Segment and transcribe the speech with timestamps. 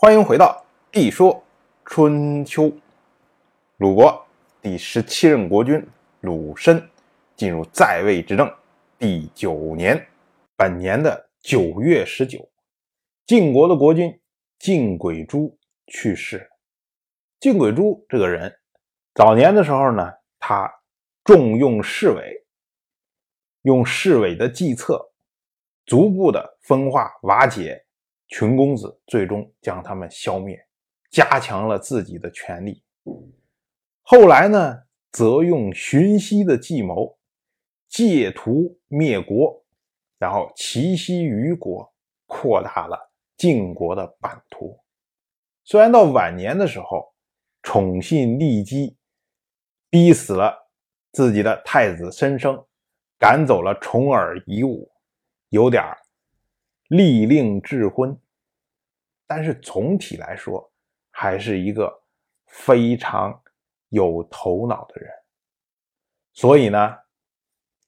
[0.00, 1.42] 欢迎回到《地说
[1.84, 2.66] 春秋》。
[3.78, 4.24] 鲁国
[4.62, 5.84] 第十七任国君
[6.20, 6.88] 鲁申
[7.34, 8.48] 进入在位执政
[8.96, 10.06] 第九年，
[10.54, 12.48] 本年的九月十九，
[13.26, 14.20] 晋国的国君
[14.60, 15.58] 晋轨珠
[15.88, 16.48] 去世。
[17.40, 18.56] 晋轨珠这个人，
[19.14, 20.72] 早年的时候呢，他
[21.24, 22.46] 重用侍卫，
[23.62, 25.10] 用侍卫的计策，
[25.84, 27.84] 逐步的分化瓦解。
[28.28, 30.58] 群公子最终将他们消灭，
[31.10, 32.82] 加强了自己的权力。
[34.02, 37.18] 后来呢，则用荀息的计谋，
[37.88, 39.64] 借图灭国，
[40.18, 41.92] 然后齐息于国，
[42.26, 42.98] 扩大了
[43.36, 44.78] 晋国的版图。
[45.64, 47.12] 虽然到晚年的时候，
[47.62, 48.96] 宠信利姬，
[49.90, 50.54] 逼死了
[51.12, 52.62] 自己的太子申生，
[53.18, 54.90] 赶走了重耳夷吾，
[55.48, 55.84] 有点
[56.88, 58.18] 利令智昏，
[59.28, 60.72] 但是总体来说，
[61.10, 61.92] 还是一个
[62.46, 63.40] 非常
[63.90, 65.12] 有头脑的人。
[66.32, 66.96] 所以呢，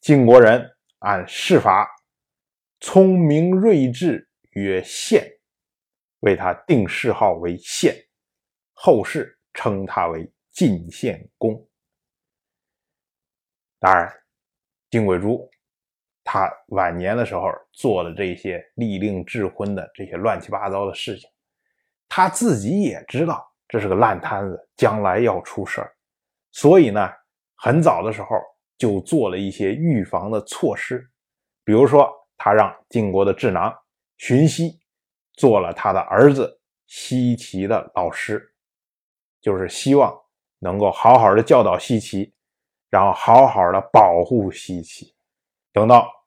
[0.00, 1.88] 晋国人按世法，
[2.80, 5.24] 聪明睿智曰献，
[6.20, 7.94] 为他定谥号为献，
[8.72, 11.54] 后世称他为晋献公。
[13.78, 14.12] 当然，
[14.90, 15.48] 晋惠珠。
[16.30, 21.26] 他晚年的时候做了这些利令智昏的这些乱七八糟的事情，
[22.06, 25.90] 他自己也知道这是个烂摊子，将来要出事儿，
[26.52, 27.10] 所以呢，
[27.56, 28.28] 很早的时候
[28.76, 31.02] 就做了一些预防的措施，
[31.64, 33.74] 比如说，他让晋国的智囊
[34.18, 34.78] 荀息
[35.32, 38.52] 做了他的儿子西岐的老师，
[39.40, 40.14] 就是希望
[40.58, 42.30] 能够好好的教导西岐，
[42.90, 45.14] 然后好好的保护西岐，
[45.72, 46.17] 等到。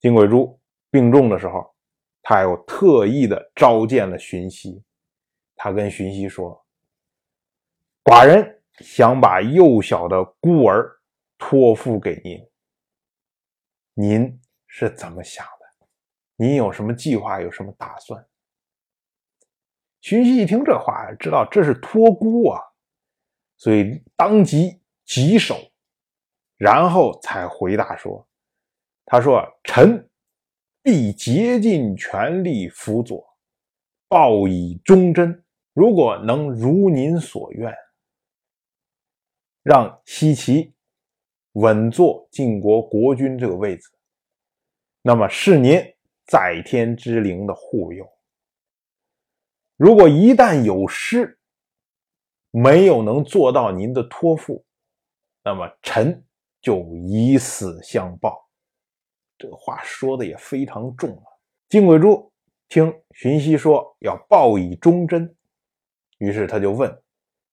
[0.00, 0.58] 金贵珠
[0.90, 1.74] 病重的时候，
[2.22, 4.82] 他又特意的召见了荀息。
[5.54, 6.64] 他跟荀息说
[8.02, 10.90] ：“寡人想把幼小的孤儿
[11.36, 12.48] 托付给您，
[13.92, 15.86] 您是怎么想的？
[16.36, 17.38] 您有什么计划？
[17.42, 18.26] 有什么打算？”
[20.00, 22.58] 荀息一听这话，知道这是托孤啊，
[23.58, 25.56] 所以当即棘手，
[26.56, 28.26] 然后才回答说。
[29.12, 30.08] 他说：“臣
[30.84, 33.26] 必竭尽全力辅佐，
[34.06, 35.44] 报以忠贞。
[35.72, 37.74] 如果能如您所愿，
[39.64, 40.72] 让西岐
[41.54, 43.90] 稳坐晋国国君这个位子，
[45.02, 45.82] 那么是您
[46.26, 48.08] 在天之灵的护佑。
[49.76, 51.36] 如果一旦有失，
[52.52, 54.64] 没有能做到您的托付，
[55.42, 56.24] 那么臣
[56.60, 58.46] 就以死相报。”
[59.40, 61.24] 这个话说的也非常重啊！
[61.70, 62.30] 金贵珠
[62.68, 65.34] 听荀息说要报以忠贞，
[66.18, 67.02] 于是他就问：“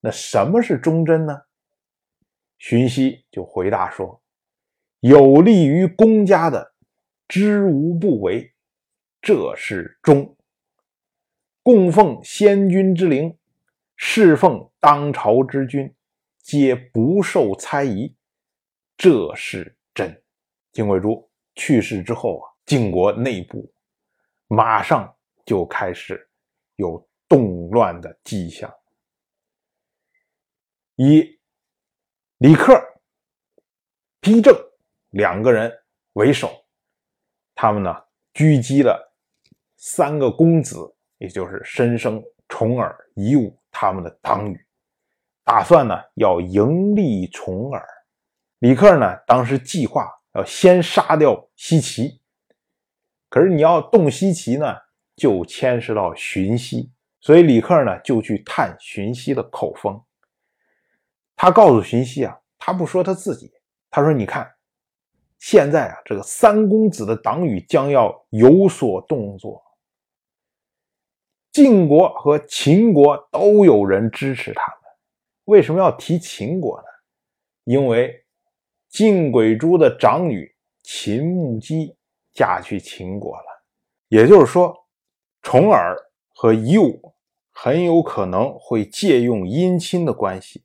[0.01, 1.43] 那什么是忠贞呢？”
[2.59, 4.21] 荀息就回答说
[4.99, 6.73] ：“有利于公家的，
[7.25, 8.53] 知无不为，
[9.21, 10.35] 这是忠；
[11.63, 13.37] 供奉先君之灵，
[13.95, 15.95] 侍奉当朝之君，
[16.39, 18.13] 皆不受猜疑，
[18.97, 20.21] 这是真。”
[20.73, 21.25] 金贵珠。
[21.57, 23.69] 去世之后啊，晋国内部
[24.47, 25.13] 马上
[25.43, 26.29] 就开始
[26.75, 28.71] 有动乱的迹象。
[30.95, 31.39] 以
[32.37, 32.79] 李克、
[34.21, 34.55] 丕正
[35.09, 35.71] 两个人
[36.13, 36.49] 为首，
[37.55, 37.91] 他们呢
[38.33, 39.13] 狙击了
[39.77, 44.65] 三个公子，也就是申生、重耳、夷吾他们的党羽，
[45.43, 47.83] 打算呢要迎立重耳。
[48.59, 50.07] 李克呢当时计划。
[50.33, 52.19] 要先杀掉西岐，
[53.29, 54.75] 可是你要动西岐呢，
[55.15, 59.99] 就牵涉到荀息，所以李克呢就去探荀息的口风。
[61.35, 63.51] 他告诉荀息啊，他不说他自己，
[63.89, 64.47] 他说：“你看，
[65.39, 69.63] 现在啊，这个三公子的党羽将要有所动作，
[71.51, 74.91] 晋国和秦国都有人支持他们。
[75.45, 76.87] 为什么要提秦国呢？
[77.63, 78.23] 因为。”
[78.97, 80.51] 晋轨珠的长女
[80.81, 81.95] 秦穆姬
[82.33, 83.63] 嫁去秦国了，
[84.07, 84.75] 也就是说，
[85.43, 85.95] 重耳
[86.33, 87.13] 和夷吾
[87.51, 90.63] 很有可能会借用姻亲的关系，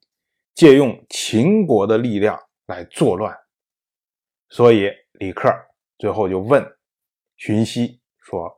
[0.55, 3.39] 借用秦国的力量来作乱。
[4.49, 4.89] 所以
[5.19, 5.55] 李克
[5.99, 6.67] 最后就问
[7.37, 8.51] 荀息说：“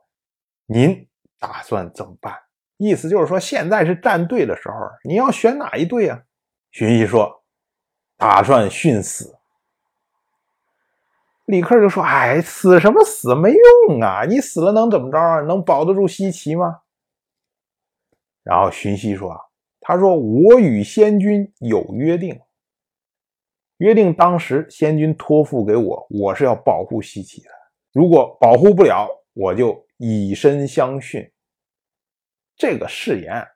[0.67, 1.05] 您
[1.37, 2.33] 打算怎么办？”
[2.79, 6.23] 意思就是说，现在是站队的时候，你要选哪一队啊？
[6.71, 7.43] 荀息说
[8.15, 9.37] ：“打算殉死。”
[11.45, 13.35] 李克就说：“哎，死什么死？
[13.35, 13.53] 没
[13.87, 14.25] 用啊！
[14.25, 15.41] 你死了能怎么着啊？
[15.41, 16.81] 能保得住西岐吗？”
[18.43, 19.39] 然后荀息说：“啊，
[19.79, 22.39] 他说我与先君有约定，
[23.77, 27.49] 约定当时先君托付给我，我是要保护西岐的。
[27.91, 31.31] 如果保护不了，我就以身相殉。
[32.55, 33.47] 这个誓言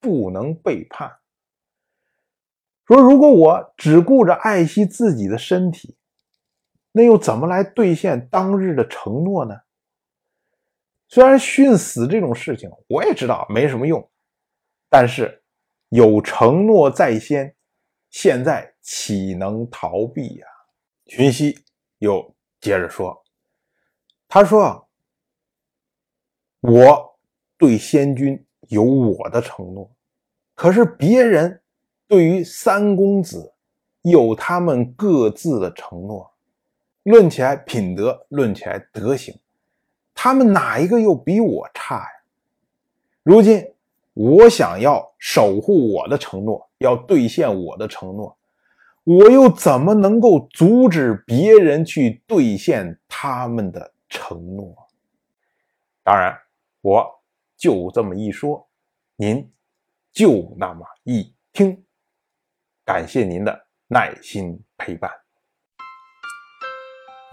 [0.00, 1.12] 不能背叛。
[2.86, 5.95] 说如果我只顾着爱惜自己的身体，
[6.96, 9.54] 那又怎么来兑现当日的承诺呢？
[11.08, 14.00] 虽然殉死这种事情我也知道没什么用。”
[14.88, 15.42] 但是
[15.90, 17.54] 有承诺在先，
[18.08, 20.46] 现在岂能逃避呀？
[21.04, 21.62] 荀息
[21.98, 23.22] 又接着说
[24.26, 24.88] ：“他说，
[26.62, 27.18] 我
[27.58, 29.94] 对先君有我的承诺，
[30.54, 31.60] 可是别人
[32.08, 33.52] 对于三公子
[34.00, 36.32] 有他们各自的承诺。
[37.06, 39.34] 论起来品德，论起来德行，
[40.14, 42.10] 他们哪一个又比我差呀？
[43.22, 43.72] 如今。”
[44.18, 48.34] 我想要守护我的承诺，要兑现我的承诺，
[49.04, 54.74] 我又怎么能够阻止别人去兑现他们的承诺？
[56.02, 56.34] 当然，
[56.80, 57.06] 我
[57.58, 58.66] 就这么一说，
[59.16, 59.52] 您
[60.14, 61.84] 就那么一听。
[62.86, 65.10] 感谢您的耐心陪伴。